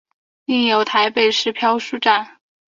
[0.45, 2.37] 另有台北市漂书站。